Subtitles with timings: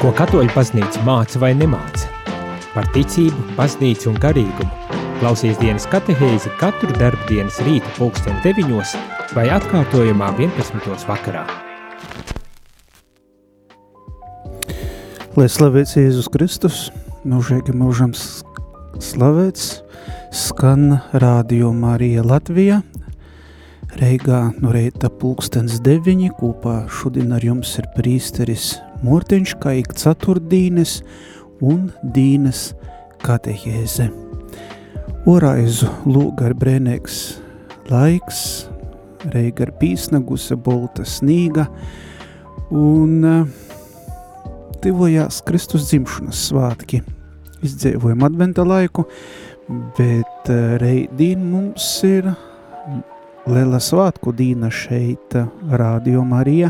[0.00, 2.06] Ko katoļu paznīca māca vai nemāca?
[2.72, 4.96] Par ticību, paznīcu un garīgumu.
[5.18, 8.94] Klausies dienas katehēzi katru darbu dienas rīta pulksten 9
[9.36, 11.04] vai atkārtojumā 11.
[11.04, 11.44] vakarā.
[15.36, 16.82] Lai slavēts Jēzus Kristus,
[17.28, 19.82] mūžīgi mūžam slavēts,
[20.32, 22.80] skan rādio Marija Latvija,
[24.00, 30.98] Reigā no reita pulkstens deviņi, kopā šodien ar jums ir prīsteris Mortiņš, kā ik ceturtdīnes
[31.64, 32.74] un dīnes
[33.24, 34.10] katehēze.
[35.28, 37.20] Oraizu lūga ar brēnēks
[37.88, 38.42] laiks,
[39.32, 41.64] reiga ar pīsnaguse, bolta snīga,
[42.76, 43.24] un
[44.84, 47.00] tivojās Kristus dzimšanas svātki.
[47.64, 49.06] Izdzēvojam adventa laiku,
[49.96, 50.52] bet
[50.84, 52.28] reidīn mums ir
[53.48, 55.34] Liela svētku dīna šeit,
[55.72, 56.68] Rādio Marija,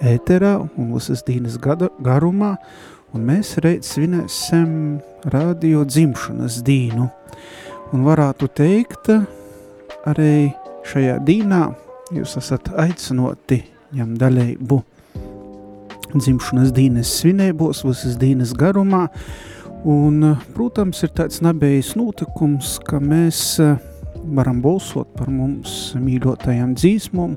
[0.00, 2.54] ēterā un visas dīnas gada, garumā,
[3.14, 5.00] un mēs reiz svinēsim
[5.32, 7.08] radio dzimšanas dīnu.
[7.90, 9.10] Un varētu teikt,
[10.08, 10.52] arī
[10.86, 11.64] šajā dīnā
[12.14, 13.64] jūs esat aicinoti
[13.96, 14.78] ņem daļēbu
[16.14, 19.06] dzimšanas dīnes svinēbos, visas dīnes garumā,
[19.88, 23.60] un, protams, ir tāds nebējis notikums, ka mēs
[24.36, 27.36] varam balsot par mums mīļotajām dzīsmām,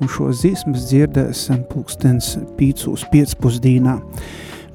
[0.00, 3.98] un šo dzīsmas dzirdēsim pulkstens pīcūs piecpusdīnā.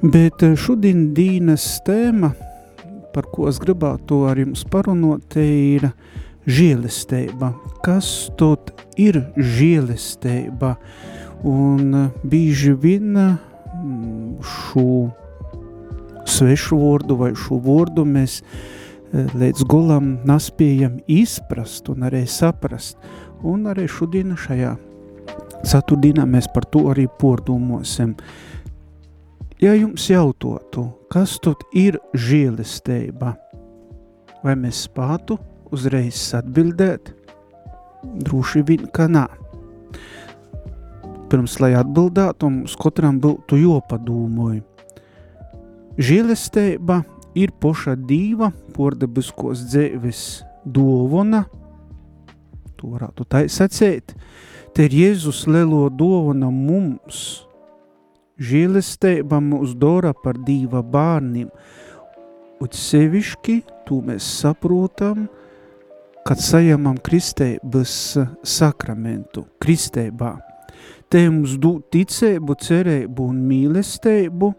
[0.02, 2.32] Bet eh, šodien dīnas tēma,
[3.14, 5.88] par ko es gribētu ar jums parunot, ir
[6.48, 7.52] žielestība.
[7.84, 10.76] Kas tot ir žielestība?
[11.46, 14.88] Un eh, bīži vien mm, šo
[16.28, 18.42] svešu vārdu vai šo vārdu mēs
[19.12, 22.98] līdz gulam naspējam izprast un arī saprast.
[23.46, 24.74] Un arī šodien šajā
[25.66, 28.16] ceturtdienā mēs par to arī pordomāsim.
[29.58, 33.34] Ja jums jautātu, kas tad ir žēlastība,
[34.44, 35.38] vai mēs spētu
[35.74, 37.14] uzreiz atbildēt?
[38.22, 39.26] Droši vien, ka nē.
[41.28, 44.62] Pirms, lai atbildētu, mums katram būtu jopadomāj.
[45.98, 47.02] Žēlastība
[47.38, 50.22] ir poša dīva, pordabiskos dzēvis
[50.66, 51.44] dovona,
[52.78, 54.14] to varētu tā sacēt,
[54.74, 57.44] te ir Jēzus lielo dovana mums,
[58.38, 61.50] žēlesteiba mūs dora par dīva bārnim,
[62.58, 65.26] un sevišķi to mēs saprotam,
[66.26, 67.92] kad sajamam kristēbas
[68.44, 70.34] sakramentu, kristēbā.
[71.08, 74.50] Te mums dūt ticēbu, cerēbu un mīlestēbu,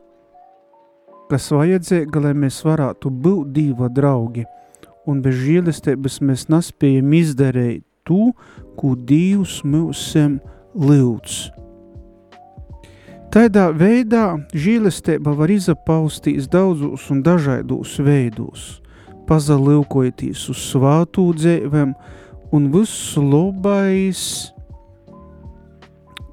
[1.30, 4.46] kas vajadzīga, lai mēs varētu būt divi draugi,
[5.10, 8.32] un bez žēlestības mēs nespējam izdarīt to,
[8.80, 10.40] ko Dievs mūsiem
[10.74, 11.40] lūdz.
[13.30, 18.64] Tādā veidā žēlastība var izapaustīs daudzos un dažādos veidos,
[19.30, 21.94] pazalīkojoties uz svātu dzīvēm
[22.58, 24.24] un viss labais,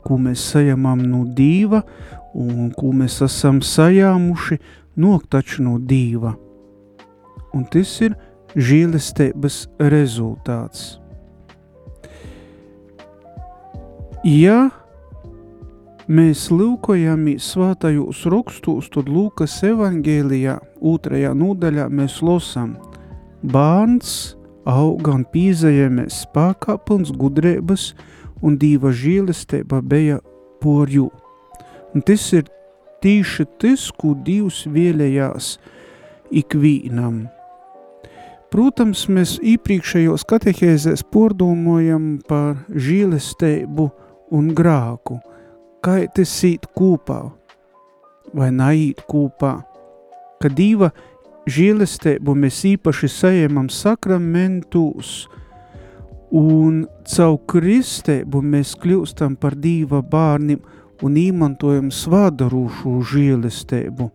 [0.07, 1.83] ko mēs sajamam no Dieva
[2.33, 4.57] un ko mēs esam sajāmuši
[4.97, 6.35] nok taču no dīva.
[7.55, 8.17] Un tas ir
[8.57, 10.97] žīlestības rezultāts.
[14.27, 14.71] Ja
[16.09, 22.75] mēs lūkojamies svātajos rakstos, tad Lūkas evangēlijā otrajā nodaļā mēs losam
[23.47, 24.35] bārns
[24.67, 27.93] auga un pīzējamies spēkā pilns gudrības
[28.43, 30.19] un dīva žīlestība bija
[30.63, 31.07] porju.
[31.95, 32.49] Un tas ir
[33.07, 35.57] tīši tas, ko Dievs vēlējās
[36.35, 37.27] ikvīnam.
[38.51, 43.89] Protams, mēs iepriekšējos katehēzēs pordomojam par žīlestību
[44.35, 45.21] un grāku,
[45.85, 47.21] kā tas īt kopā
[48.35, 49.59] vai naīt kopā,
[50.43, 50.91] ka Dieva
[51.47, 55.27] žīlestību mēs īpaši sajamam sakramentus,
[56.35, 60.65] un caur kristēbu mēs kļūstam par Dieva bārnim–
[61.05, 64.09] un izmantojam svādarūšu žēlestību.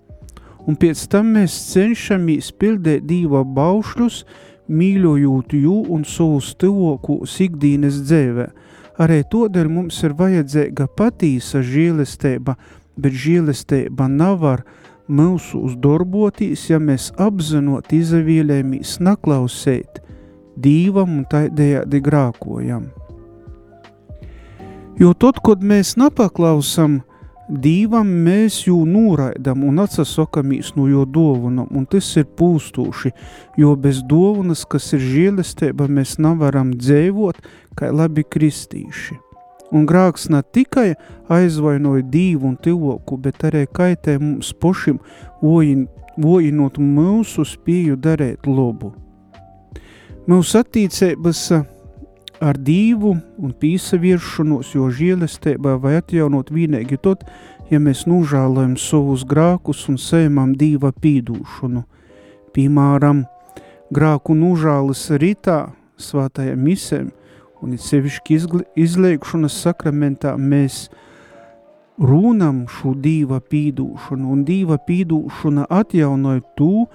[0.69, 4.21] Un pēc tam mēs cenšamies pildīt Dieva baušļus,
[4.71, 8.47] mīļojot jū un savus tuvokos ikdienas dzīvē.
[9.01, 12.55] Arī todēļ mums ir vajadzīga patīsa žēlestība,
[13.01, 14.63] bet žēlestība nav var
[15.09, 20.01] mūsu uzdarbotīs, ja mēs apzinot izavīlēmies naklausēt
[20.61, 22.91] Dīvam un taidējādi grākojam.
[25.01, 26.99] Jo tad, kad mēs nepaklausam
[27.49, 33.09] Dievam, mēs jū noraidam un atsasakamies no jo dovunam, un tas ir pūstūši,
[33.59, 37.41] jo bez dovunas, kas ir žēlestība, mēs nevaram dzēvot,
[37.75, 39.17] kā labi kristīši.
[39.73, 40.93] Un grāks ne tikai
[41.33, 44.53] aizvainoja dīvu un cilvēku, bet arī kaitē mums
[45.41, 48.93] vojin, vojinot mūsu spēju darēt labu.
[50.29, 51.47] Mūsu attīcības
[52.41, 57.23] ar dīvu un pīsavieršanos, jo žielestībā vai atjaunot vienīgi tot,
[57.69, 61.85] ja mēs nužālojam savus grākus un sējumam dīva pīdūšanu.
[62.51, 63.23] Piemēram,
[63.93, 65.71] grāku nužālis rītā
[66.01, 67.11] svātajam misēm
[67.61, 68.39] un it sevišķi
[68.81, 70.87] izliekšanas sakramentā mēs
[72.01, 76.87] runam šo dīva pīdūšanu, un dīva pīdūšana atjaunoja to,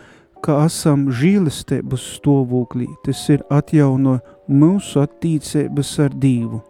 [0.43, 6.60] ka esam žīlestības stāvoklī, tas ir atjaunoja mūsu attīcības ar dīvu.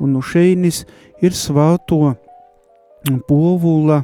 [0.00, 0.84] Un no šeinis
[1.20, 2.14] ir svāto
[3.28, 4.02] povula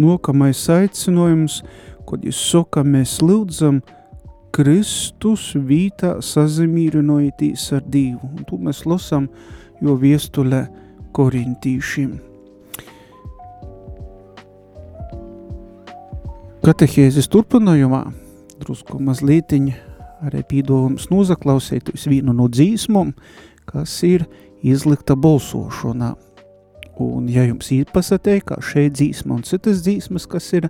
[0.00, 1.62] nokamais aicinojums,
[2.08, 3.80] kad jūs saka, mēs lūdzam,
[4.52, 8.28] Kristus vītā sazimīrinojitīs ar Dievu.
[8.36, 9.30] Un to mēs lasām,
[9.80, 10.66] jo viestulē
[11.16, 12.18] korintīšiem.
[16.62, 18.04] Katehēzes turpinājumā
[18.60, 19.72] drusku mazlietiņ
[20.22, 23.12] arī pīdolums nozaklausēties vienu no dzīsmom,
[23.68, 24.26] kas ir
[24.62, 26.12] izlikta balsošanā.
[27.02, 30.68] Un, ja jums ir pasatēja, kā šeit dzīsma un citas dzīsmas, kas ir,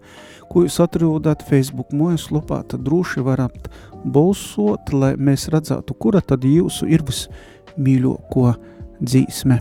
[0.53, 3.67] ko jūs atrodat Facebook mojas lopā, tad droši varat
[4.05, 8.55] balsot, lai mēs redzētu, kura tad jūsu ir vismīļāko
[9.03, 9.59] dzīsme.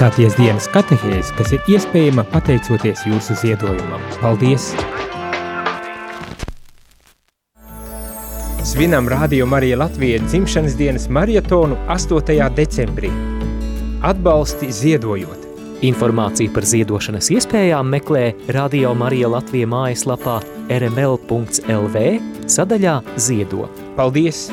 [0.00, 4.00] Klausāties dienas katehēs, kas ir iespējama pateicoties jūsu ziedojumam.
[4.22, 4.70] Paldies!
[8.64, 12.48] Svinam Radio Marija Latvijas dzimšanas dienas marietonu 8.
[12.56, 13.12] decembrī.
[14.00, 15.44] Atbalsti ziedojot!
[15.84, 18.24] Informāciju par ziedošanas iespējām meklē
[18.56, 20.40] Radio Marija Latvija mājaslapā
[20.80, 22.08] rml.lv
[22.48, 23.68] sadaļā Ziedo.
[24.00, 24.46] Paldies!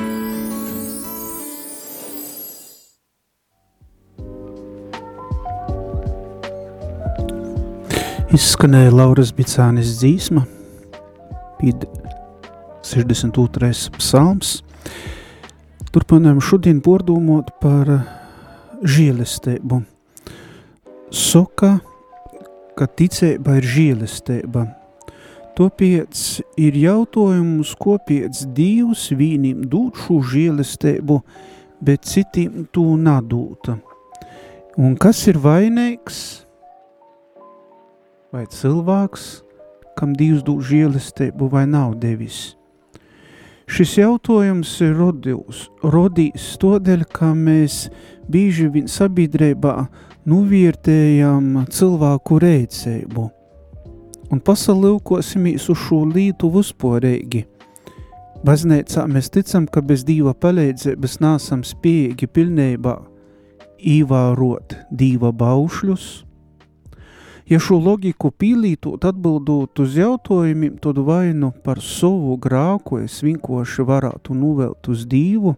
[8.38, 10.44] Izskanēja Lauras Bicānis dzīsma,
[11.58, 11.88] pīd
[12.86, 13.70] 62.
[13.96, 14.52] psalms.
[15.96, 17.90] Turpinām šodien pordomot par
[18.86, 19.80] žēlistību.
[21.10, 21.72] Soka,
[22.78, 24.68] ka ticība ir žēlistība.
[25.58, 26.26] Tāpēc
[26.62, 31.24] ir jautājums, kāpēc Dievs vienam dod šo žēlistību,
[31.82, 33.80] bet citiem to nedod.
[34.78, 36.47] Un kas ir vainīgs?
[38.34, 39.28] Vai cilvēks,
[39.98, 42.56] kam Dievs dod žēlistību, vai nav devis.
[43.68, 47.88] Šis jautājums ir rodījis, rodījis tādēļ, ka mēs
[48.32, 49.74] bieži vien sabiedrībā
[50.28, 53.26] novērtējam cilvēku rēcību
[54.32, 57.46] un pasalūkosimies uz šo lītu vispārīgi.
[58.46, 62.96] Baznīcā mēs ticam, ka bez Dieva palīdzības nesam spējīgi pilnībā
[63.78, 66.08] īvērot Dieva baušļus,
[67.48, 73.86] Ja šo loģiku pīlītot atbildot uz jautājumiem, tad vai nu par savu grāku es vienkārši
[73.88, 75.54] varētu nuvelt uz dīvu,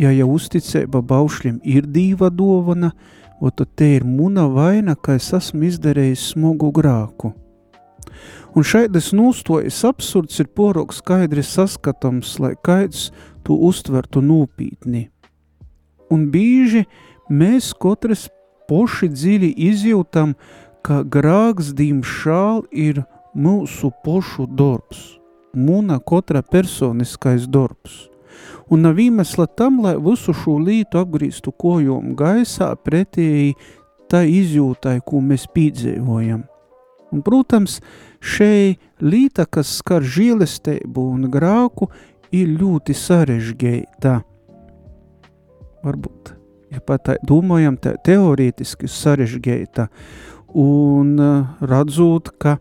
[0.00, 2.90] ja jau uzticība baušļiem ir dīva dovana,
[3.40, 7.32] tad te ir muna vaina, ka es esmu izdarījis smogu grāku.
[8.52, 13.08] Un šaidas nūstojas absurds ir porok skaidri saskatams, lai kaids
[13.46, 15.06] tu uztvertu nūpītni.
[16.12, 16.84] Un bīži
[17.32, 18.26] mēs katrs
[18.70, 20.36] poši dziļi izjūtam,
[20.86, 23.02] ka grāks, diemžēl, ir
[23.34, 25.18] mūsu pošu darbs,
[25.54, 28.06] mūna katra personiskais darbs.
[28.70, 33.56] Un nav iemesla tam, lai visu šo lītu apgrīstu kojom gaisā pretēji
[34.10, 36.46] tā izjūtai, ko mēs piedzīvojam.
[37.10, 37.80] Un, protams,
[38.22, 41.90] šeit līta, kas skar žēlestību un grāku,
[42.30, 44.20] ir ļoti sarežģīta.
[45.82, 46.39] Varbūt
[46.70, 49.88] ja pat tā, domājam tā, teorētiski sarežģīta
[50.58, 52.58] un uh, redzot, ka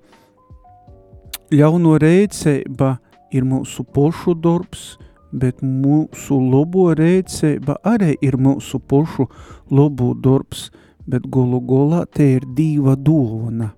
[1.53, 2.97] ļauno rēcība
[3.33, 4.97] ir mūsu pošu darbs,
[5.31, 9.29] bet mūsu labo rēcība arī ir mūsu pošu
[9.69, 10.69] labo darbs,
[11.09, 13.73] bet gulu golā te ir dīva dovana.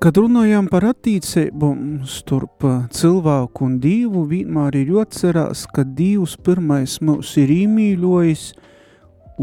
[0.00, 1.68] Kad runājam par attīstību
[2.08, 2.64] starp
[2.96, 8.44] cilvēku un dievu, vienmēr ir jāatcerās, ka dievs pirmais mūs ir īmīļojis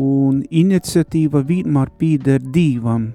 [0.01, 3.11] un iniciatīva vienmēr pīder dievam.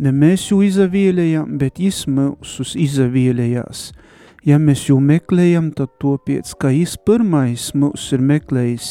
[0.00, 3.82] Ne mēs jau izavēlējām, bet jis mūsus izavēlējās.
[4.48, 8.88] Ja mēs jau meklējam, tad topiec, ka jis pirmais mūs ir meklējis,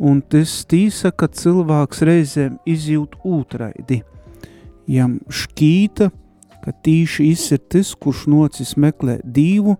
[0.00, 4.00] un tas tīsa, ka cilvēks reizēm izjūt ūtraidi.
[4.88, 6.08] Jam šķīta,
[6.64, 9.76] ka tīši ir tas, kurš nocis meklē dīvu,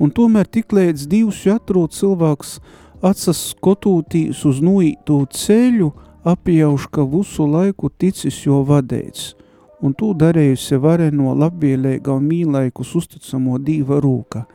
[0.00, 2.58] un tomēr tik līdz divs atrod cilvēks
[3.04, 5.92] atsas skotūtīs uz nuītu ceļu,
[6.26, 9.34] apjauš, ka visu laiku ticis jo vadēts,
[9.82, 14.46] un tu darējusi vareno labvēlīga un mīlaikus uzticamo dīva rūka.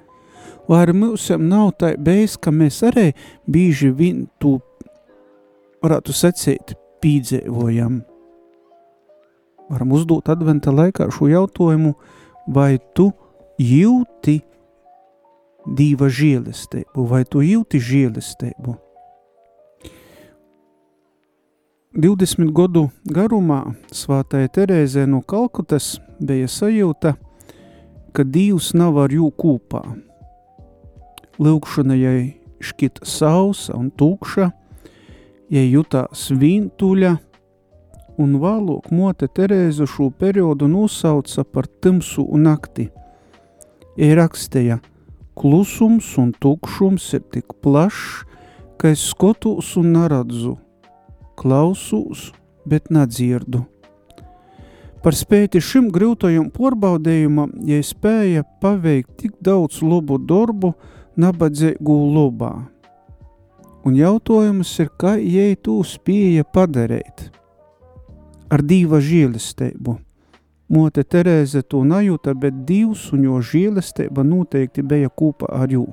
[0.69, 3.09] Vai ar mūsam nav tā beigas, ka mēs arī
[3.49, 4.59] bīži vien tu,
[5.83, 8.01] varētu secēt, pīdzēvojam–
[9.71, 11.95] varam uzdot adventa laikā šo jautājumu,
[12.51, 13.11] vai tu
[13.61, 14.41] jūti
[15.65, 18.77] dīva žēlistību, vai tu jūti žēlistību?
[21.91, 27.17] 20 gadu garumā svātai Terēzē no Kalkutas bija sajūta,
[28.15, 29.81] ka Dievs nav ar jū kūpā.
[31.41, 32.21] Lūkšana jai
[32.63, 34.47] šķita sausa un tūkša,
[35.51, 37.11] jai jutās vīntuļa,
[38.21, 42.89] un vēlāk mote Terēza šo periodu nosauca par tumsu un nakti.
[43.97, 44.79] Ja rakstīja,
[45.37, 48.23] klusums un tukšums ir tik plašs,
[48.79, 50.55] ka es skatos un neredzu,
[51.37, 52.31] klausos,
[52.65, 53.65] bet nedzirdu.
[55.01, 60.75] Par spēti šim grūtajam porbaudējumam, ja spēja paveikt tik daudz labu darbu,
[61.17, 62.53] nabadzīgu lobā.
[63.81, 67.27] Un jautājums ir, kā jai to spēja padarīt–
[68.51, 69.97] ar dīva žēlisteibu.
[70.71, 75.85] Mote Terēze to najūta, bet Dievs un jo žēlisteiba noteikti bija kopā ar jū.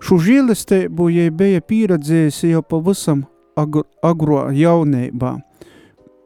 [0.00, 3.26] Šo žēlisteibu jai bija pieredzējusi jau pavisam
[3.60, 5.34] agro, agro jaunībā,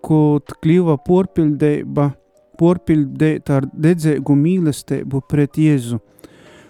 [0.05, 2.13] kad kļuva porpildeiba,
[2.59, 6.03] porpildēta ar dedzēgu mīlestību pret Jēzu–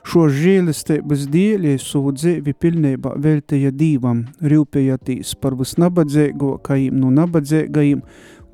[0.05, 8.03] Šo žēlestības dēļ savu dzīvi pilnībā veltīja Dīvam, rūpējotīs par visnabadzīgākajiem no nabadzīgajiem,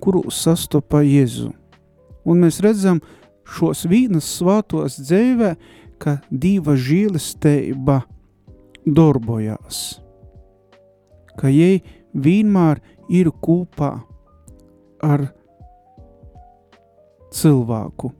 [0.00, 1.50] kuru sastopa Jēzu.
[2.24, 3.00] Un mēs redzam
[3.50, 5.56] šos vīnas svātos dzīvē,
[6.00, 7.98] ka Dīva žēlestība
[8.86, 10.00] darbojās,
[11.36, 11.82] ka jai
[12.14, 12.80] vienmēr
[13.10, 13.92] ir kopā
[15.02, 15.26] ar
[17.34, 18.14] cilvēku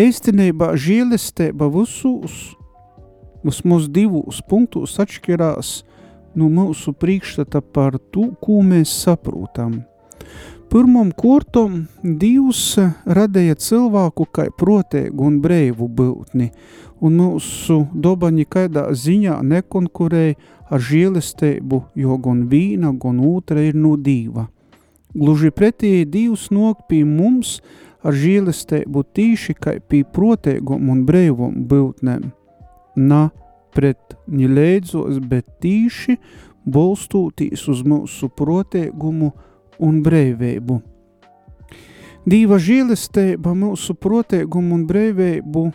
[0.00, 2.54] Īstenībā žēlestība visus,
[3.44, 5.72] vismaz divos punktos atšķirās
[6.38, 9.80] no mūsu priekšstata par to, ko mēs saprotam.
[10.70, 16.48] Pirmam kortam Dievs radīja cilvēku kā protēgu un breivu būtni,
[17.02, 20.38] un mūsu doba nekādā ziņā nekonkurēja
[20.70, 24.46] ar žēlestību, jo gan vīna, gan otra ir no Dieva.
[25.10, 27.58] Gluži pretēji Dievs nok pie mums–
[28.04, 32.30] ar žīlestību tīši kā pie protēgum un breivum būtnēm,
[32.96, 33.28] na
[33.74, 36.16] pret ņileidzos, bet tīši
[36.70, 39.30] bolstūtīs uz mūsu protēgumu
[39.80, 40.80] un breivību.
[42.28, 45.70] Dīva žīlestība mūsu protēgumu un breivību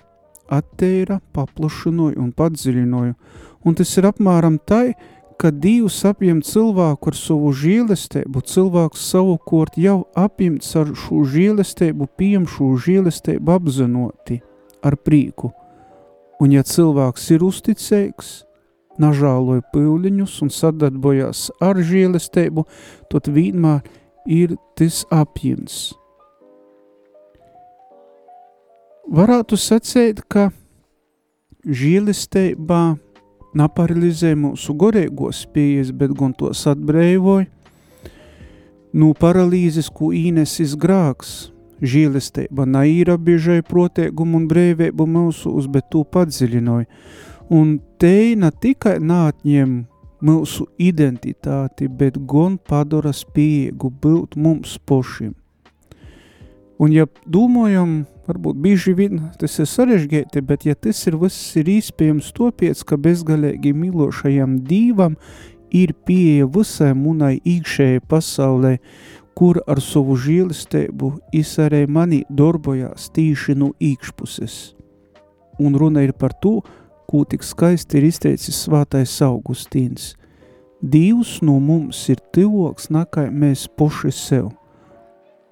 [0.54, 3.16] atteira, paplašinoja un padziļinoja,
[3.66, 4.94] un tas ir apmēram tai,
[5.42, 12.48] ka Dievs apjem cilvēku ar savu žēlestību, cilvēks savukārt jau apjemts ar šo žēlestību, pieņem
[12.50, 14.40] šo žēlestību apzinoti
[14.86, 15.52] ar prīku.
[16.44, 18.32] Un ja cilvēks ir uzticīgs,
[19.00, 22.66] nažāloja pīliņus un sadarbojās ar žēlestību,
[23.12, 23.84] tad vienmēr
[24.26, 25.94] ir tas apjemts.
[29.06, 30.50] Varētu sacīt, ka
[31.66, 32.96] žēlestībā
[33.56, 37.48] naparalizē mūsu gorīgos pieejas, bet gan tos atbrīvoja
[38.96, 41.52] no paralīzes, ko īnesis grāks.
[41.84, 46.88] Žīlestība naīra biežai protēgumu un brīvību mūsu uz, bet to padziļinoja.
[47.52, 49.74] Un te ne tikai nātņem
[50.26, 55.36] mūsu identitāti, bet gan padara spējīgu būt mums pošiem.
[56.80, 61.68] Un ja domājam Varbūt bieži vien tas ir sarežģīti, bet ja tas ir viss ir
[61.70, 65.20] īspējams topiec, ka bezgalīgi mīlošajam dīvam
[65.70, 68.80] ir pieeja visai munai īkšējai pasaulē,
[69.38, 74.58] kur ar savu žīlistēbu izsarē mani darbojās tīši no īkšpuses.
[75.62, 76.58] Un runa ir par to,
[77.06, 80.16] ko tik skaisti ir izteicis svātais Augustīns.
[80.82, 84.54] Dievs no mums ir tivoks, nakai mēs poši sev–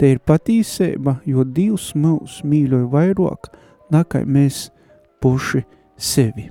[0.04, 3.48] Te ir patīsība, jo Dievs mūs mīļoja vairāk,
[3.88, 4.66] nekā mēs
[5.24, 5.62] puši
[5.96, 6.50] sevi.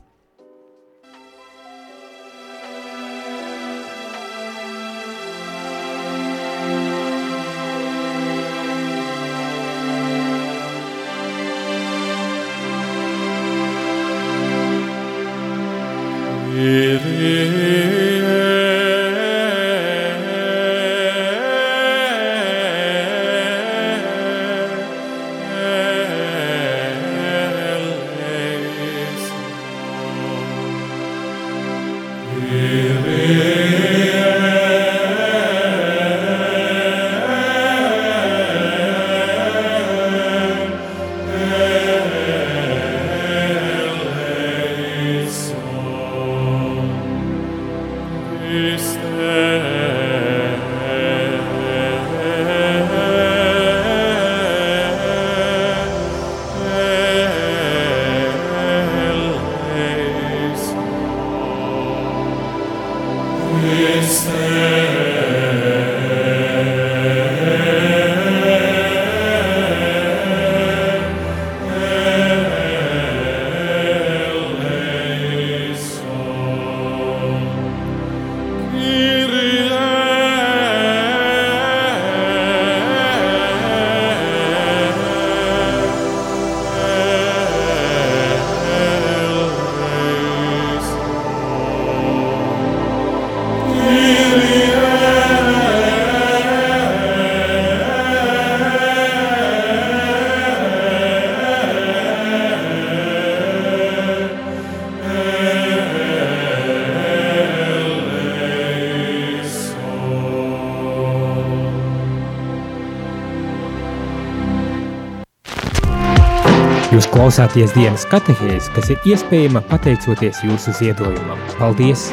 [117.23, 121.39] Klausāties dienas katehēzi, kas ir iespējama pateicoties jūsu ziedojumam.
[121.55, 122.09] Paldies!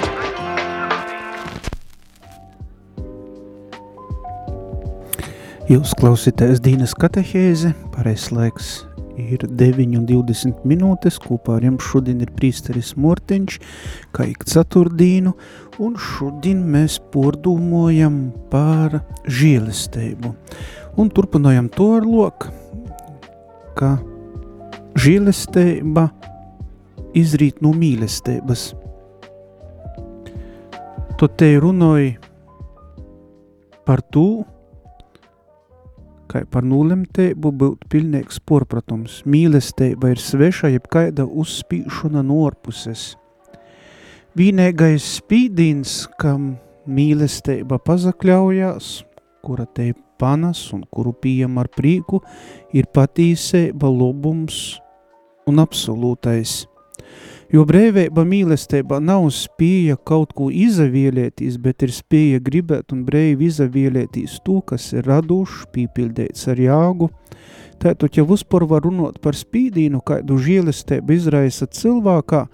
[5.66, 8.68] Jūs klausītājs dienas katehēzi, pareizs laiks
[9.18, 11.18] ir 9,20 minūtes.
[11.26, 13.58] Kopā ar jums šodien ir prīsteris Mortiņš,
[14.14, 15.34] kā ik ceturtdīnu,
[15.82, 18.22] un šodien mēs pordūmojam
[18.54, 20.36] par žēlestību.
[21.02, 22.54] Un turpinājam to ar loku,
[23.74, 23.96] ka
[25.00, 26.08] žēlastība
[27.16, 28.70] izrīt no mīlestības.
[31.20, 32.16] Tu te runāji
[33.88, 34.42] par to,
[36.30, 39.20] kā par nulemtību būt pilnīgs porpratums.
[39.24, 43.14] Mīlestība ir sveša, jeb kaida uzspīšana no orpuses.
[44.38, 46.52] Vienīgais spīdīns, kam
[46.86, 48.92] mīlestība pazakļaujās,
[49.44, 52.20] kura te panas un kuru pieejam ar prieku,
[52.76, 54.78] ir patīsība, lobums
[55.48, 56.64] un absolūtais.
[57.50, 64.36] Jo brīvība mīlestība nav spēja kaut ko izavielētīs, bet ir spēja gribēt un brīvi izavielētīs
[64.46, 67.10] to, kas ir radošs, pīpildēts ar jāgu.
[67.82, 72.44] Tātad, ja vispār var runāt par spīdīnu, kādu žēlistību izraisa cilvēkā,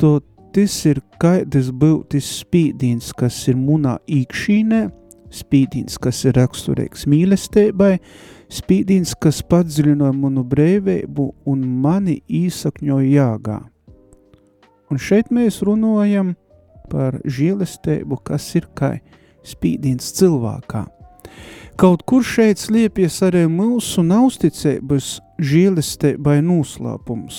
[0.00, 0.14] to
[0.54, 4.86] tas ir kaidas būtis spīdīns, kas ir munā īkšīnē,
[5.34, 7.98] spīdīns, kas ir raksturīgs mīlestībai,
[8.50, 13.58] spīdīns, kas padziļināja manu brīvību un mani īsakņoja jāgā.
[14.90, 16.34] Un šeit mēs runājam
[16.90, 18.96] par žēlastību, kas ir kā
[19.46, 20.84] spīdīns cilvēkā.
[21.80, 27.38] Kaut kur šeit slēpjas arī mūsu neusticības žēlastībai noslēpums.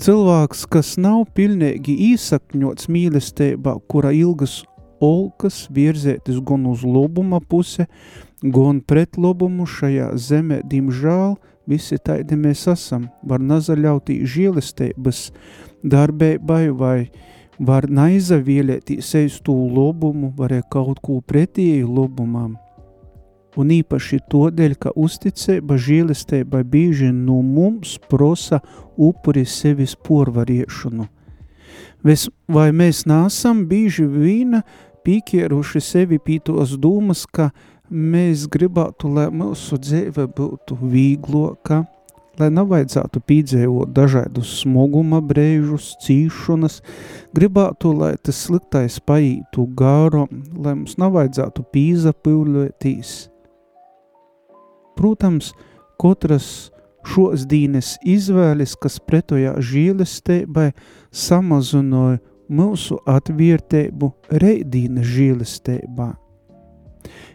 [0.00, 4.62] Cilvēks, kas nav pilnīgi īsakņots mīlestībā, kura ilgas
[5.04, 7.84] olkas virzētis gan uz lobuma puse,
[8.42, 11.36] gan pret lobumu šajā zemē, dimžāl,
[11.68, 15.28] visi taidi mēs esam, var nazaļautī žēlestības
[15.84, 17.10] darbībai vai
[17.60, 22.56] var naizavielētī seistu lobumu, varēja kaut ko pretēju lobumam.
[23.58, 28.60] Un īpaši todēļ, ka uzticība žēlestība bieži no mums prosa
[28.96, 31.08] upuri sevis porvariešanu.
[32.48, 34.62] Vai mēs nāsam bieži vīna
[35.04, 41.80] pīkieruši sevi pītos dūmas, ka mēs gribētu, lai mūsu dzīve būtu vīgloka,
[42.38, 46.80] lai nevajadzētu pīdzējot dažādus smoguma brēžus, cīšanas,
[47.34, 53.12] gribētu, lai tas sliktais paītu gāro, lai mums nevajadzētu pīzapīļotīs.
[54.94, 55.50] Protams,
[55.98, 56.70] katras
[57.10, 60.70] šos dīnes izvēles, kas pretojā žīlestībai,
[61.10, 66.12] samazinoja mūsu atvērtību reidīna žīlestībā.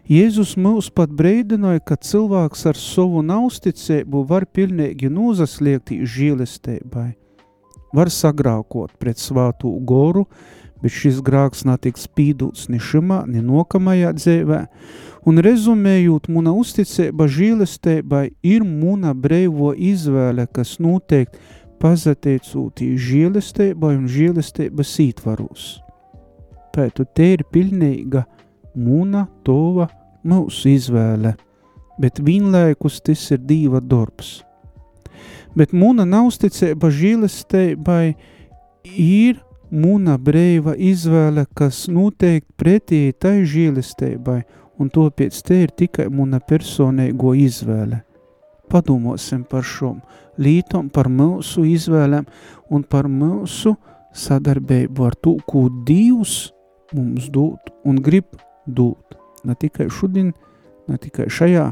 [0.05, 7.15] Jēzus mūs pat breidināja, ka cilvēks ar savu nausticību var pilnīgi nozasliegt žīlestībai,
[7.95, 10.27] var sagrākot pret svātu goru,
[10.83, 14.61] bet šis grāks netiks spīdūts ni šimā, ni nokamajā dzēvē,
[15.25, 21.41] un rezumējot, muna uzticība žīlestībai ir muna breivo izvēle, kas noteikti
[21.81, 25.65] pazateicūtī žēlestībai un žēlestības ītvaros.
[26.75, 28.25] Tātad te ir pilnīga
[28.75, 29.87] mūna, tova,
[30.25, 31.35] mūsu izvēle,
[32.01, 34.41] bet vienlaikus tas ir diva darbs.
[35.55, 38.15] Bet mūna neusticība žēlestībai
[38.99, 39.39] ir
[39.71, 44.41] mūna brīva izvēle, kas noteikti pretī tai žēlestībai,
[44.79, 48.01] un to pēc te ir tikai mūna personīgo izvēle.
[48.71, 50.01] Padomāsim par šom
[50.41, 52.25] lītom, par mūsu izvēlēm
[52.73, 53.75] un par mūsu
[54.15, 56.51] sadarbību ar to, ko Dievs
[56.95, 58.35] mums dod un grib
[58.65, 59.17] dot.
[59.45, 60.33] Ne tikai šodien,
[60.87, 61.65] ne tikai šajā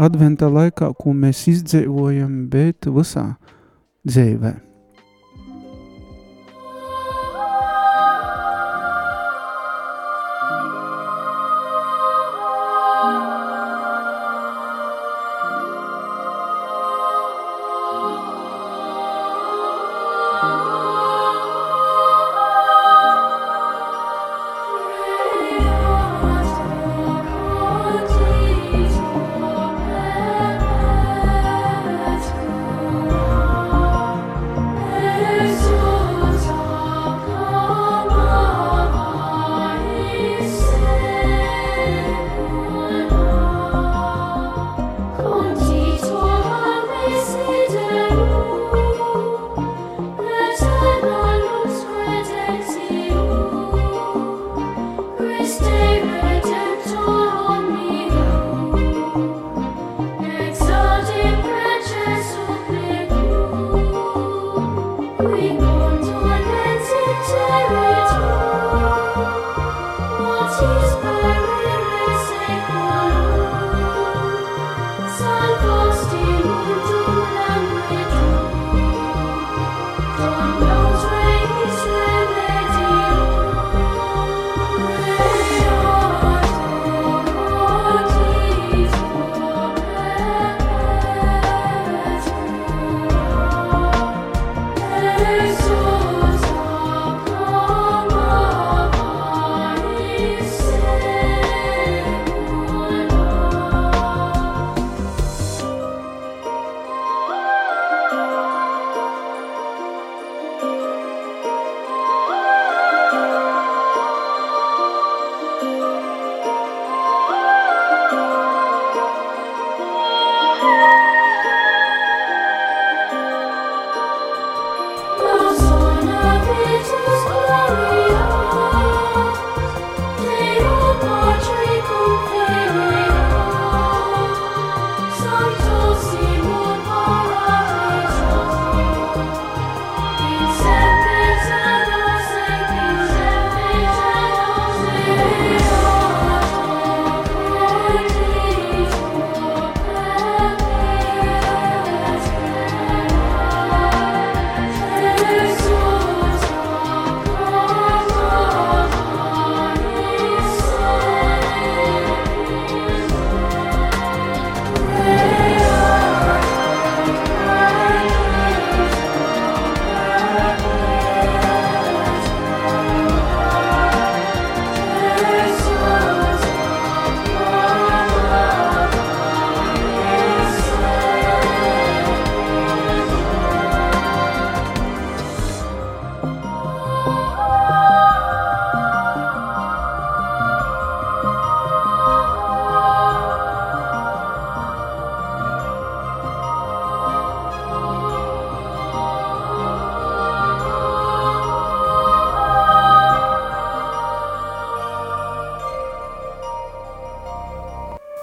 [0.00, 3.34] adventa laikā, ko mēs izdzīvojam, bet visā
[4.08, 4.54] dzīvē.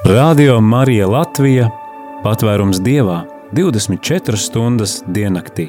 [0.05, 1.67] Radio Marija Latvija-
[2.23, 3.19] patvērums dievā
[3.53, 5.67] 24 stundas diennaktī.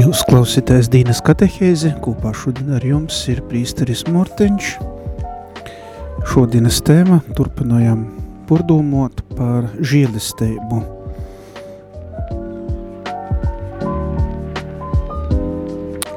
[0.00, 4.72] Jūs klausītājs Dīnas katehēzi, kopā šodien ar jums ir prīsteris Morteņš.
[6.32, 8.06] Šodienas tēma turpinājām
[8.48, 10.80] purdomot par žēlastību.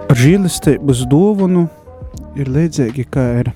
[0.07, 1.67] Ar žēlastības dāvanu
[2.37, 3.51] ir līdzīgi kā ar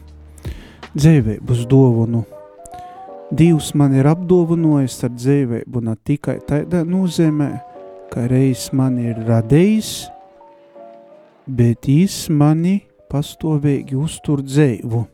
[0.96, 2.26] dzīvības dāvanu.
[3.32, 7.54] Dievs man ir apdāvinājis ar dzīvību ne tikai tādā nozīmē,
[8.12, 9.94] ka reiz man ir radījis,
[11.48, 15.06] bet viņš mani pastāvīgi uztur dzīvu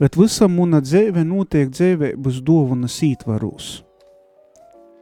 [0.00, 3.68] bet visa muna dzīve notiek dzīvības dāvanas ītvaros.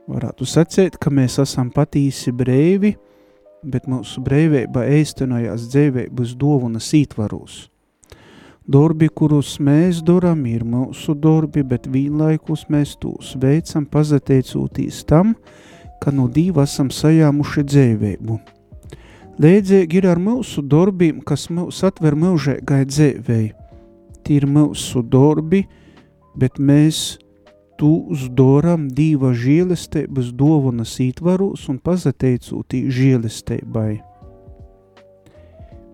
[0.09, 2.95] Varētu sacīt, ka mēs esam patīsi brīvi,
[3.63, 7.59] bet mūsu brīvība īstenojās dzīvības dāvanas ītvaros.
[8.69, 15.37] Darbi, kurus mēs darām, ir mūsu darbi, bet vienlaikus mēs tos veicam pateicoties tam,
[16.03, 18.41] ka no divi esam sajāmuši dzīvību.
[19.39, 23.68] Līdzīgi ir ar mūsu darbiem, kas mūs atver mūžīgai dzīvēi tie
[24.31, 25.65] ir mūsu darbi,
[26.39, 27.19] bet mēs
[27.79, 34.01] tūs doram dīva žēlestības dovanas ītvaros un pazateicūtī žēlestībai.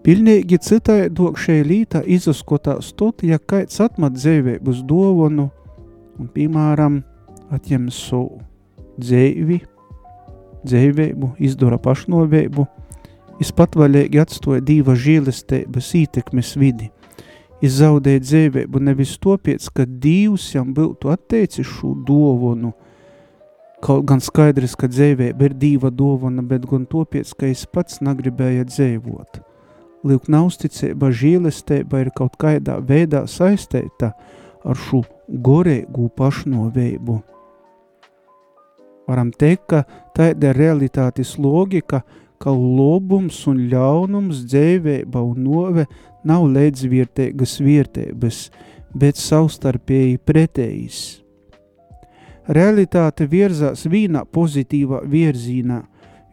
[0.05, 5.49] Pilnīgi citādāk šai lītā izaskotās tot, ja kaits atmat dzīvības dovanu
[6.21, 7.01] un, piemēram,
[7.53, 8.43] atņem savu
[9.01, 9.63] dzīvi,
[10.65, 12.67] dzīvību, izdara pašnovību,
[13.41, 16.93] es patvaļīgi atstoja dīva žēlestības ītekmes vidi–
[17.65, 22.73] izzaudēja dzīvību nevis topiec, ka Dievs jam būtu atteicis šo dovanu,
[23.85, 28.65] kaut gan skaidrs, ka dzīvība ir diva dovana, bet gan topiec, ka es pats negribēju
[28.71, 29.43] dzīvot.
[30.05, 34.13] Lūk, nausticība, žīlestība ir kaut kādā veidā saistīta
[34.65, 37.21] ar šo gorēgu pašnovību.
[39.09, 39.85] Varam teikt, ka
[40.17, 42.03] tāda ir realitātes logika,
[42.41, 45.87] ka lobums un ļaunums dzīvība un nove
[46.29, 48.41] nav līdzvērtīgas vērtības,
[48.95, 51.01] bet savstarpēji pretējas.
[52.45, 55.81] Realitāte virzās vīnā pozitīvā virzienā,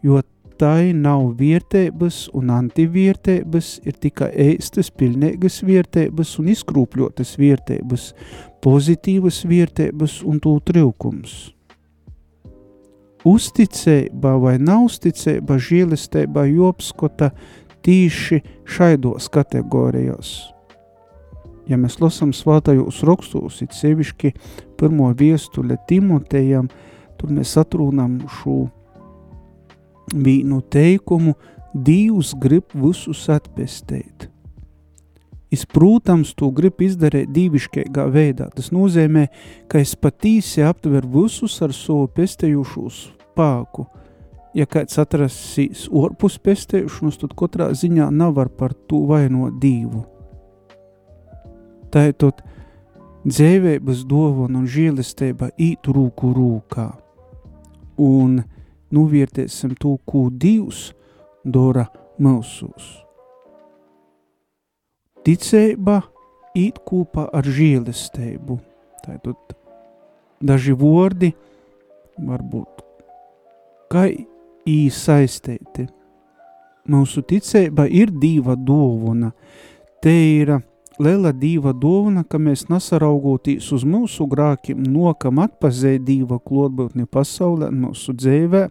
[0.04, 0.20] jo
[0.62, 8.12] tai nav vērtības un antivērtības, ir tikai ēstas, pilnīgas vērtības un izkrūpļotas vērtības,
[8.62, 11.40] pozitīvas vērtības un to trūkums.
[13.26, 17.32] Uzticība vai nav uzticība žēlistībā jopskota
[17.86, 20.34] tīši šaidos kategorijos.
[21.70, 24.34] Ja mēs lasām svātajos rakstos, it sevišķi
[24.80, 26.68] pirmo viestuļa Timotejam,
[27.20, 28.66] tur mēs atrūnam šo
[30.14, 31.38] vīnu teikumu,
[31.72, 34.26] Dievs grib visus atpestēt.
[35.52, 38.50] Es, protams, to gribu izdarīt dīvišķīgā veidā.
[38.52, 39.30] Tas nozīmē,
[39.72, 43.88] ka es patīsi aptveru visus ar savu pestējušo spēku–
[44.58, 50.04] ja kāds atrasīs orpus pestēšanos, tad katrā ziņā nav var par to vainot divu.
[51.92, 52.42] Tātad
[53.28, 56.88] dzēvības dovana un žēlistība īt rūku rūkā.
[58.02, 58.40] Un
[58.96, 60.90] novērtēsim to, ko Dievs
[61.44, 61.86] dara
[62.22, 62.88] mūsos.
[65.22, 66.00] Ticība
[66.58, 68.58] īt kopā ar žēlistību.
[69.06, 69.58] Tātad
[70.42, 71.34] daži vārdi
[72.22, 72.82] varbūt
[73.92, 74.08] kā
[74.68, 75.88] īsaistīti.
[76.90, 79.32] Mūsu ticība ir diva dovana.
[80.02, 80.56] Te ir
[81.02, 88.16] liela diva dovana, ka mēs nesaraugoties uz mūsu grākiem, nokam atpazēt diva klotbūtni pasaulē, mūsu
[88.18, 88.64] dzīvē,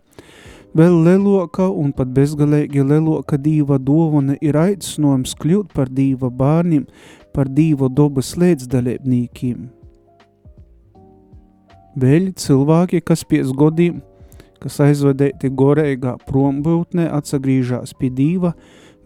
[0.77, 6.87] vēl leloka un pat bezgalīgi leloka diva dovana ir aicinājums kļūt par diva bārniem,
[7.35, 9.69] par diva dobas līdzdalībnīkiem.
[12.01, 13.99] Vēl cilvēki, kas pies godiem
[14.61, 18.53] kas aizvadēti goreigā prombūtnē atsagrīžās pie Dīva,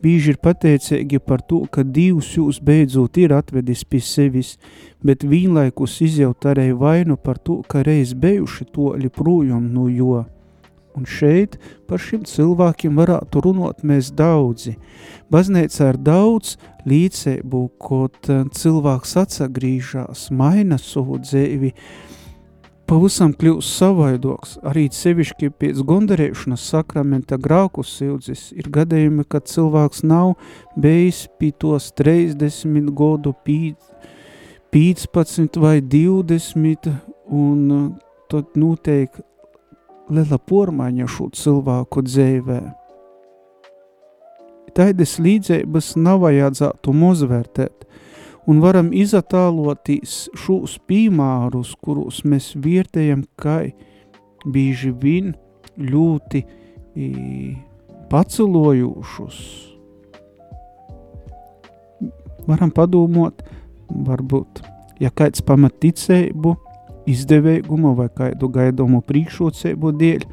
[0.04, 4.56] bīži ir pateicīgi par to, ka Dievs jūs beidzot ir atvedis pie sevis,
[5.04, 10.24] bet vienlaikus izjaut arī vainu par to, ka reiz bijuši toļi projām no jo.
[10.94, 11.56] Un šeit
[11.88, 14.76] par šiem cilvēkiem varētu runot mēs daudzi.
[15.32, 16.54] Baznīca ir daudz
[16.86, 21.72] līdzēbu, kaut cilvēks atsagrīžās, maina savu dzēvi,
[22.88, 30.34] pavisam kļūst savaidoks, arī sevišķi pēc gondarēšanas sakramenta grauku sildzis ir gadījumi, kad cilvēks nav
[30.76, 33.34] bijis pie tos 30 godu,
[34.74, 36.90] 15 vai 20,
[37.30, 37.90] un uh,
[38.30, 39.10] tad notiek
[40.10, 42.60] liela pormaiņa šo cilvēku dzīvē.
[44.74, 47.83] Taidas līdzības nav vajadzētu mozvērtēt,
[48.50, 53.60] un varam izatālotīs šos pīmārus, kurus mēs vietējam, kā
[54.44, 55.32] bieži vien
[55.80, 56.44] ļoti
[58.12, 59.38] pacelojušus.
[62.44, 63.40] Varam padomāt,
[63.88, 64.60] varbūt,
[65.00, 65.78] ja kāds pamat
[67.04, 70.26] ticēbu, izdevīgumu vai kādu gaidomu priekšrocību dēļ,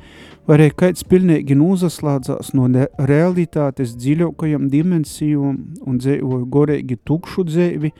[0.47, 7.91] varēja kāds pilnīgi nozaslādzās no realitātes dziļākajām dimensijām un dzīvoja gorīgi tukšu dzīvi,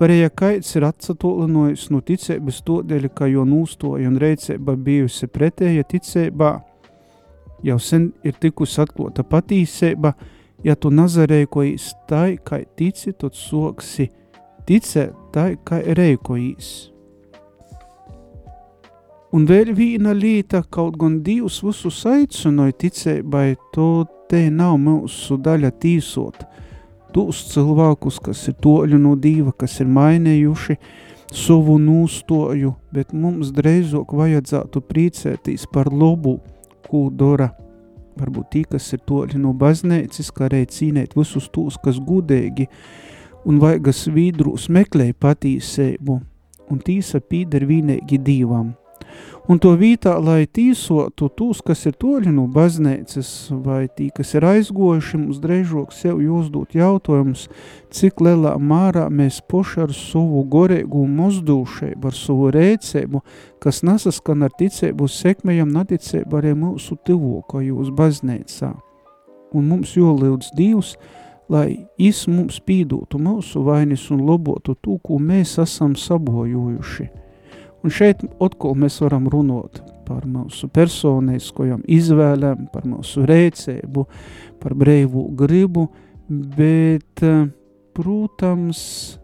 [0.00, 6.54] varēja kāds ir atsatolinojis no ticības todēļ, ka jo nūstoja un reicība bijusi pretēja ticībā,
[7.64, 10.14] jau sen ir tikus atklota patīsība,
[10.64, 14.08] ja tu nazarēkojies tai, kā tici, tad soksi
[14.64, 16.93] ticēt tai, kā reikojīs.
[19.34, 25.72] Un vēl viena lieta, kaut gan Dievs visus aicināja ticībai, to te nav mūsu daļa
[25.82, 26.44] tīsot.
[27.10, 30.76] Tos cilvēkus, kas ir toļu no Dieva, kas ir mainējuši
[31.34, 36.36] savu nūstoju, bet mums dreizāk vajadzētu priecēties par lobu,
[36.86, 37.50] ko dara.
[38.14, 42.68] Varbūt tī, kas ir toļi no baznēcis, kā arī cīnēt visus tos, kas gudēgi
[43.50, 46.20] un vaigas vīdrūs meklē patīsību,
[46.70, 48.70] un tīsa pīder vienīgi Dīvam
[49.48, 53.30] un to vītā, lai tīsotu tūs, kas ir toļi no baznēcas,
[53.64, 57.46] vai tī, kas ir aizgojuši, mums drežok sev jūsdūt jautājumus,
[57.94, 63.20] cik lielā mārā mēs poši ar savu gorēgu mozdūšēbu, ar savu rēcēbu,
[63.62, 68.72] kas nasaskan ar ticēbu sekmējam naticēbu arī mūsu tivokajos baznēcā.
[69.54, 70.96] Un mums jolīdz Dievs,
[71.52, 77.10] lai Is mums pīdūtu mūsu vainis un lobotu tū, ko mēs esam sabojojuši–
[77.84, 84.06] Un šeit atkal mēs varam runāt par mūsu personiskajām izvēlēm, par mūsu rēcēbu,
[84.62, 85.88] par brīvu gribu,
[86.28, 87.46] bet, eh,
[87.94, 89.18] protams,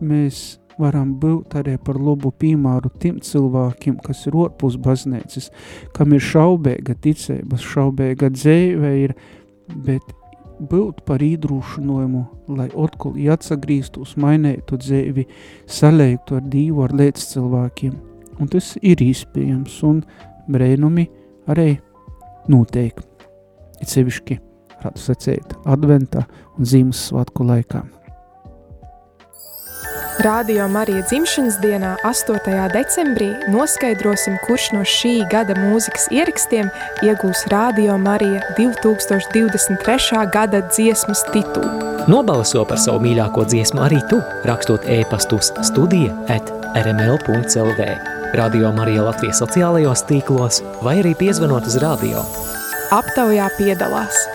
[0.00, 5.50] mēs varam būt arī par labu piemēru tiem cilvēkiem, kas ir ārpus baznīcas,
[5.92, 9.14] kam ir šaubēga ticības, šaubēga dzīve ir,
[9.68, 10.02] bet
[10.70, 12.22] būt par īdrūšanojumu,
[12.56, 15.26] lai atkal atsagrīstos, mainētu dzīvi,
[15.70, 17.96] salēgtu ar Dievu, ar līdz cilvēkiem.
[18.40, 20.02] Un tas ir iespējams, un
[20.50, 21.08] brēnumi
[21.52, 21.76] arī
[22.50, 23.00] notiek.
[23.82, 24.38] It sevišķi,
[24.78, 27.82] varētu sacēt, adventā un Ziemassvētku laikā.
[30.18, 32.68] Radio Marija dzimšanas dienā, 8.
[32.72, 36.68] decembrī, noskaidrosim, kurš no šī gada mūzikas ierakstiem
[37.00, 40.20] iegūs Radio Marija 2023.
[40.32, 42.04] gada dziesmas titulu.
[42.12, 47.90] Nobalso par savu mīļāko dziesmu arī tu, rakstot e-pastus studija at rml.lv,
[48.36, 52.20] Radio Marija Latvijas sociālajos tīklos vai arī piezvanot uz radio.
[52.92, 54.26] Aptaujā piedalās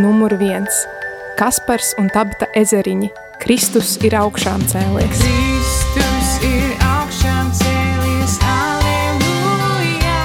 [0.00, 0.86] numur viens–
[1.40, 5.22] Kaspars un Tabta ezeriņi– Kristus ir augšām cēlies.
[5.22, 10.20] Kristus ir augšām cēlies, aleluja.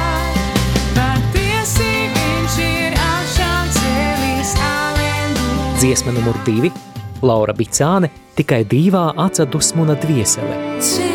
[0.98, 5.74] Patiesi viņš ir augšām cēlies, aleluja.
[5.80, 6.74] Dziesma numur divi–
[7.26, 10.60] Laura Bicāne tikai divā atsadusmuna dviesele.
[10.84, 11.15] Cēlies.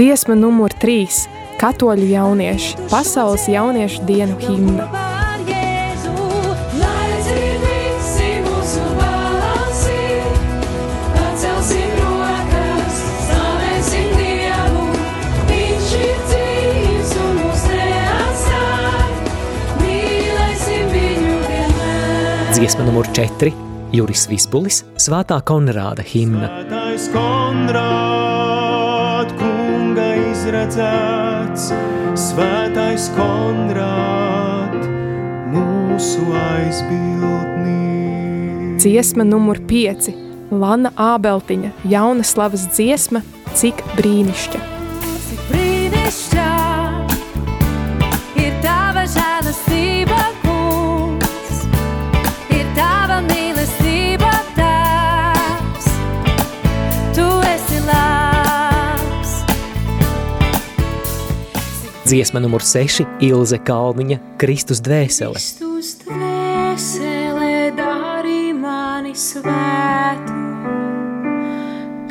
[0.00, 1.28] Dziesma numur 3–
[1.60, 4.88] Katoļu jaunieši– pasaules jauniešu dienu himna.
[22.56, 23.52] Dziesma numur 4–
[24.00, 26.48] Juris Visbulis– Svētā Konrāda himna.
[26.48, 28.10] Svētais Konrād,
[30.40, 31.66] izredzēts,
[32.16, 34.72] svētais Konrād,
[35.52, 37.76] mūsu aizbildnī.
[38.80, 40.08] Dziesma numur 5.
[40.50, 43.20] Lana Ābeltiņa, jauna slavas dziesma,
[43.52, 44.79] cik brīnišķa.
[62.10, 65.38] Dziesma numur 6– Ilze Kalniņa, Kristus dvēsele.
[65.38, 70.34] Kristus dvēsele dari mani svētu,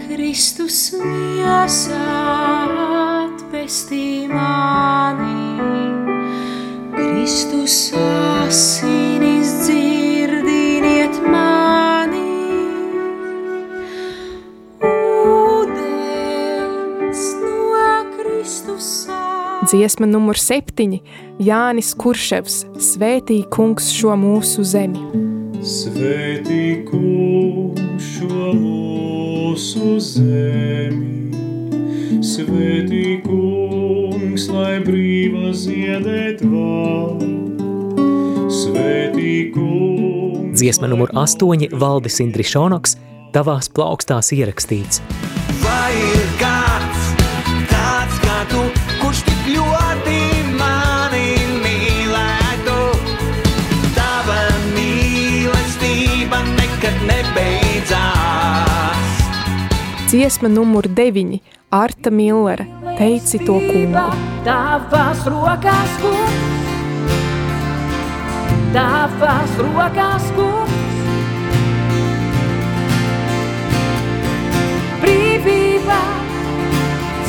[0.05, 1.99] Kristus miesā
[3.25, 5.59] atvestī mani,
[6.95, 9.18] Kristus asinis
[19.69, 20.97] Dziesma numur septiņi
[21.45, 24.97] Jānis Kurševs Svētī kungs šo mūsu zemi.
[25.61, 31.37] Svētī kungs šo mūsu zemi,
[32.25, 37.21] Svētī kungs, lai brīva ziedēt var.
[38.49, 42.97] Svētī kungs, Dziesma numur astoņi Valdis Indrišonoks
[43.37, 45.05] Tavās plaukstās ierakstīts.
[45.61, 47.11] Vai ir kāds
[47.69, 48.65] tāds kā tu,
[60.09, 61.37] Dziesma numur deviņi
[61.69, 62.63] Arta Millere
[62.97, 64.01] Teici to kungu.
[64.43, 66.39] Tavās rokās kungs,
[68.73, 70.75] tavās rokās kungs.
[75.05, 76.01] Brīvība,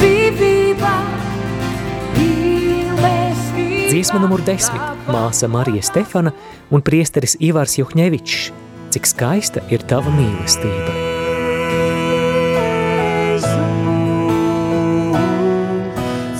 [0.00, 1.09] dzīvība.
[3.90, 6.30] Dziesma numur desmit Māsa Marija Stefana
[6.70, 8.52] un priesteris Ivars Juhņevičs
[8.94, 10.94] Cik skaista ir tava mīlestība.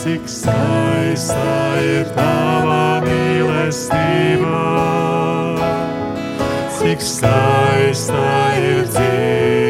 [0.00, 1.48] cik skaista
[1.82, 4.62] ir tava mīlestība,
[6.78, 8.22] cik skaista
[8.62, 9.69] ir dzīve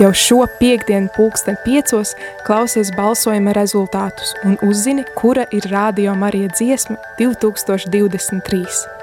[0.00, 2.14] Jau šo piekdienu pulksten piecos
[2.46, 8.99] klausies balsojuma rezultātus un uzzini, kura ir Rādio Marija dziesma 2023.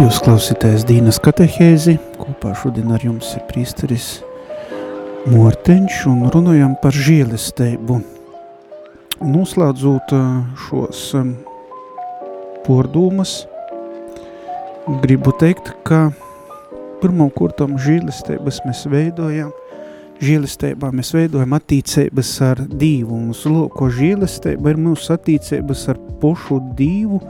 [0.00, 4.04] Jūs klausītājs Dīnas katehēzi, kopā šodien ar jums ir prīsteris
[5.28, 7.98] Morteņš un runājam par žēlestību.
[9.20, 10.14] Noslēdzot
[10.62, 11.20] šos ā,
[12.64, 13.34] pārdomas,
[15.02, 16.06] gribu teikt, ka
[17.02, 19.50] pirmām kārtām žēlestības mēs veidojam,
[20.24, 26.62] žēlestībā mēs veidojam attīcības ar Dievu, un uz loko žēlestība ir mūsu attīcības ar pošu
[26.80, 27.20] Dievu,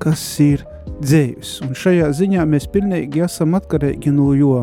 [0.00, 0.64] kas ir
[1.00, 1.60] dzējus.
[1.66, 4.62] Un šajā ziņā mēs pilnīgi esam atkarīgi no jo.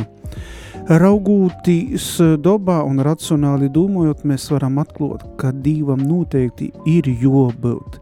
[0.83, 2.07] Raugūtīs
[2.43, 8.01] dobā un racionāli domājot, mēs varam atklāt, ka Dievam noteikti ir jābūt,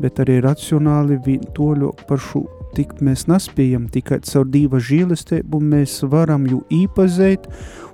[0.00, 2.46] bet arī racionāli vien toļok par šo
[2.76, 7.48] tikt mēs nespējam, tikai caur Dieva žīlestību mēs varam jū īpazēt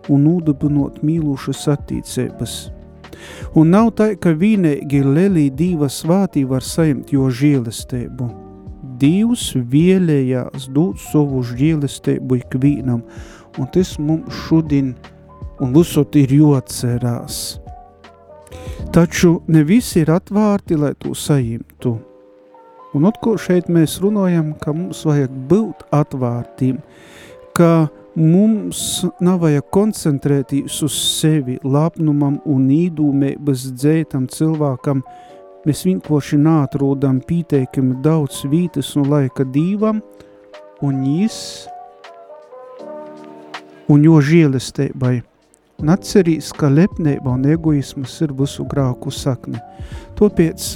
[0.09, 2.59] un nūdabinot mīlušas attīcības.
[3.59, 8.47] Un nav tā, ka vienīgi lelī Dieva svātī var sajimt jo žīlestību.
[8.99, 13.05] Dievs vēlējās dot savu žēlastību ikvienam,
[13.59, 14.94] un tas mums šodien
[15.61, 17.59] un visot ir jāatcerās.
[18.94, 21.99] Taču ne visi ir atvārti, lai to saimtu.
[22.96, 26.78] Un atkal šeit mēs runājam, ka mums vajag būt atvārtiem,
[27.53, 28.80] ka mums
[29.20, 35.05] nav vajag koncentrēties uz sevi, lapnumam un īdūmēbas dzētam cilvēkam,
[35.69, 40.01] mēs vienkārši nātrūdam pīteikami daudz vītas un laika dīvam,
[40.85, 41.41] un jis,
[43.93, 45.19] un jo žēlestībai.
[45.79, 49.61] Un atcerīs, ka lepnība un egoismas ir visu grāku sakne.
[50.19, 50.73] Tāpēc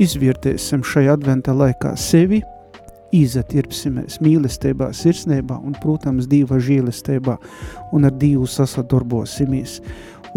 [0.00, 2.40] izvērtēsim šajā adventa laikā sevi,
[3.12, 7.36] izatirpsimies mīlestībā, sirsnībā un, protams, Dieva žēlestībā
[7.96, 9.80] un ar Dievu sasadarbosimies.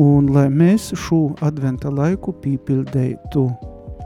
[0.01, 3.45] Un lai mēs šo adventa laiku pīpildētu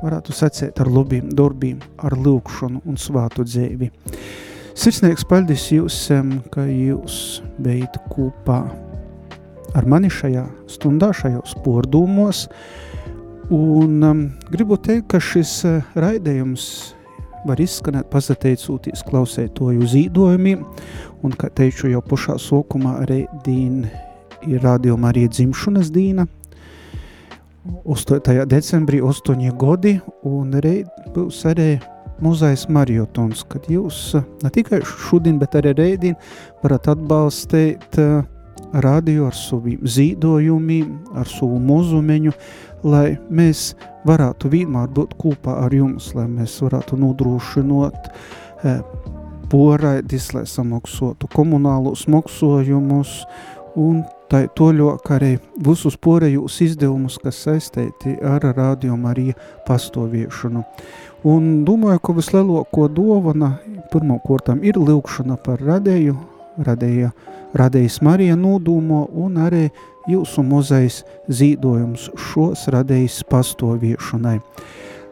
[0.04, 3.91] varētu sacēt ar labiem darbiem, ar lūkšanu un svātu dzēvi.
[4.76, 6.00] Sirsnieks paldies jūs,
[6.52, 7.20] ka jūs
[7.64, 8.64] beidu kopā
[9.76, 12.46] ar mani šajā stundā, šajos pordūmos,
[13.56, 14.22] un um,
[14.52, 16.68] gribu teikt, ka šis uh, raidījums
[17.46, 20.64] var izskanēt pazateicūties klausētoju zīdojumiem,
[21.24, 23.91] un, kā teicu jau pašā sokumā, arī dīna
[24.50, 26.26] ir rādījuma arī dzimšanas dīna,
[27.66, 28.45] 8.
[28.45, 31.80] decembrī 8 gadi, un reit būs arī
[32.22, 36.16] muzejs mariotons, kad jūs eh, ne tikai šodien, bet arī reidien
[36.63, 38.22] varat atbalstīt eh,
[38.86, 42.34] radio ar saviem zīdojumiem, ar savu muzumeņu,
[42.86, 43.74] lai mēs
[44.05, 48.11] varētu vienmēr būt kopā ar jums, lai mēs varētu nodrošinot
[48.63, 48.82] eh,
[49.49, 53.24] poraidis, lai samaksotu komunālus maksojumus
[53.76, 55.32] un tai toļok arī
[55.65, 59.36] visus pārējos izdevumus, kas saistīti ar Radio Marija
[59.67, 60.63] pastoviešanu.
[61.26, 63.55] Un domāju, ka vislielāko dovana
[63.93, 66.15] pirmkārtām ir lūkšana par radēju,
[66.65, 67.11] radēja,
[67.57, 69.67] radējas Marija nodūmo un arī
[70.09, 74.39] jūsu mozais zīdojums šos radējas pastoviešanai.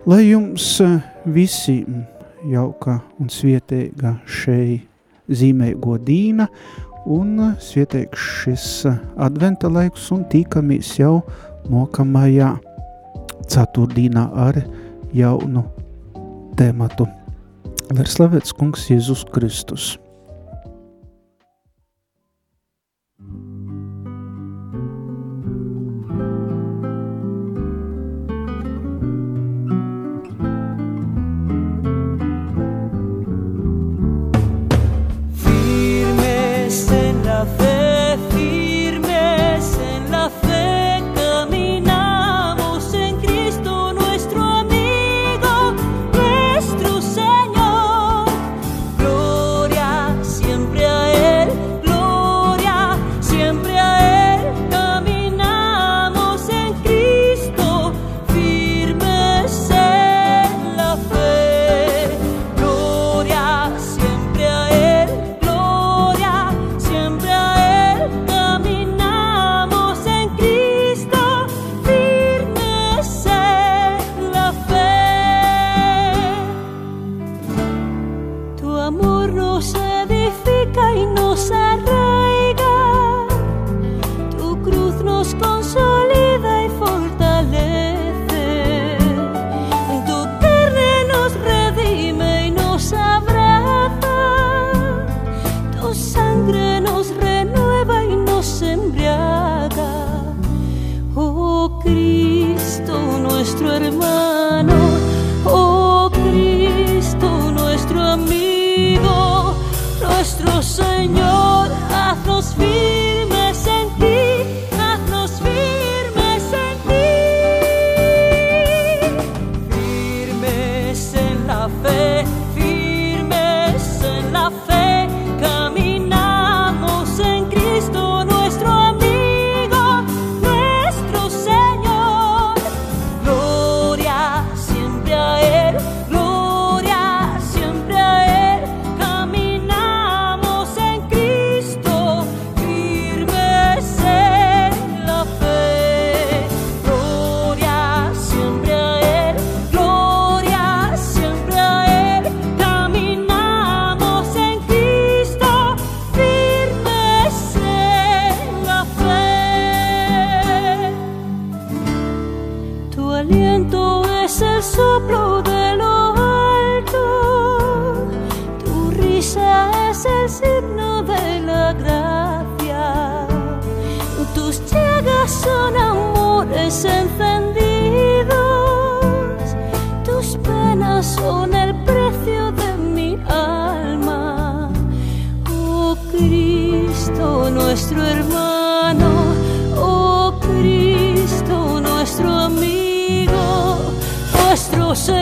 [0.06, 2.04] Lai jums eh, visiem
[2.50, 4.90] jauka un svietīga šeit
[5.32, 6.50] zīmēgo dīna
[7.06, 8.86] un svietiek šis
[9.22, 11.22] adventa laiks un tīkamies jau
[11.72, 12.54] nokamajā
[13.50, 14.62] ceturtdienā ar
[15.16, 15.66] jaunu
[16.60, 17.10] tēmatu.
[17.94, 19.94] Lai slavēts kungs Jēzus Kristus!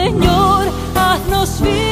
[0.02, 1.91] Señor, haznos vida.